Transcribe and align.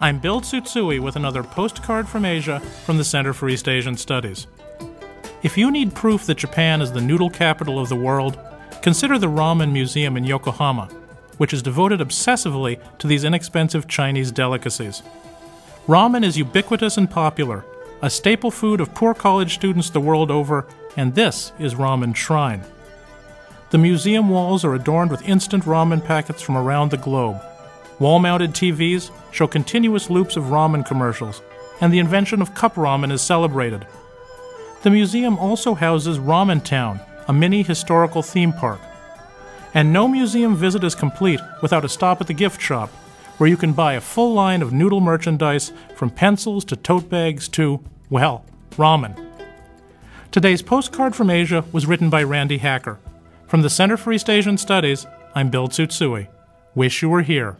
I'm 0.00 0.20
Bill 0.20 0.40
Tsutsui 0.40 1.00
with 1.00 1.16
another 1.16 1.42
postcard 1.42 2.08
from 2.08 2.24
Asia 2.24 2.60
from 2.60 2.98
the 2.98 3.04
Center 3.04 3.32
for 3.32 3.48
East 3.48 3.68
Asian 3.68 3.96
Studies. 3.96 4.46
If 5.42 5.58
you 5.58 5.72
need 5.72 5.92
proof 5.92 6.24
that 6.26 6.36
Japan 6.36 6.80
is 6.80 6.92
the 6.92 7.00
noodle 7.00 7.30
capital 7.30 7.80
of 7.80 7.88
the 7.88 7.96
world, 7.96 8.38
consider 8.80 9.18
the 9.18 9.26
Ramen 9.26 9.72
Museum 9.72 10.16
in 10.16 10.22
Yokohama, 10.22 10.86
which 11.38 11.52
is 11.52 11.62
devoted 11.62 11.98
obsessively 11.98 12.80
to 12.98 13.08
these 13.08 13.24
inexpensive 13.24 13.88
Chinese 13.88 14.30
delicacies. 14.30 15.02
Ramen 15.88 16.24
is 16.24 16.38
ubiquitous 16.38 16.96
and 16.96 17.10
popular, 17.10 17.64
a 18.00 18.08
staple 18.08 18.52
food 18.52 18.80
of 18.80 18.94
poor 18.94 19.14
college 19.14 19.54
students 19.54 19.90
the 19.90 19.98
world 19.98 20.30
over, 20.30 20.68
and 20.96 21.16
this 21.16 21.50
is 21.58 21.74
Ramen 21.74 22.14
Shrine. 22.14 22.62
The 23.70 23.78
museum 23.78 24.28
walls 24.28 24.64
are 24.64 24.76
adorned 24.76 25.10
with 25.10 25.28
instant 25.28 25.64
ramen 25.64 26.04
packets 26.04 26.40
from 26.40 26.56
around 26.56 26.92
the 26.92 26.96
globe. 26.98 27.42
Wall 27.98 28.18
mounted 28.18 28.52
TVs 28.52 29.10
show 29.32 29.46
continuous 29.46 30.08
loops 30.08 30.36
of 30.36 30.44
ramen 30.44 30.86
commercials, 30.86 31.42
and 31.80 31.92
the 31.92 31.98
invention 31.98 32.40
of 32.40 32.54
cup 32.54 32.74
ramen 32.74 33.12
is 33.12 33.22
celebrated. 33.22 33.86
The 34.82 34.90
museum 34.90 35.38
also 35.38 35.74
houses 35.74 36.18
Ramen 36.18 36.62
Town, 36.62 37.00
a 37.26 37.32
mini 37.32 37.62
historical 37.62 38.22
theme 38.22 38.52
park. 38.52 38.80
And 39.74 39.92
no 39.92 40.06
museum 40.06 40.54
visit 40.54 40.84
is 40.84 40.94
complete 40.94 41.40
without 41.60 41.84
a 41.84 41.88
stop 41.88 42.20
at 42.20 42.28
the 42.28 42.34
gift 42.34 42.60
shop, 42.60 42.88
where 43.38 43.50
you 43.50 43.56
can 43.56 43.72
buy 43.72 43.94
a 43.94 44.00
full 44.00 44.32
line 44.32 44.62
of 44.62 44.72
noodle 44.72 45.00
merchandise 45.00 45.72
from 45.96 46.10
pencils 46.10 46.64
to 46.66 46.76
tote 46.76 47.08
bags 47.08 47.48
to, 47.48 47.80
well, 48.08 48.44
ramen. 48.72 49.24
Today's 50.30 50.62
postcard 50.62 51.16
from 51.16 51.30
Asia 51.30 51.64
was 51.72 51.86
written 51.86 52.10
by 52.10 52.22
Randi 52.22 52.58
Hacker. 52.58 52.98
From 53.46 53.62
the 53.62 53.70
Center 53.70 53.96
for 53.96 54.12
East 54.12 54.30
Asian 54.30 54.58
Studies, 54.58 55.06
I'm 55.34 55.50
Bill 55.50 55.68
Tsutsui. 55.68 56.28
Wish 56.74 57.02
you 57.02 57.08
were 57.08 57.22
here. 57.22 57.56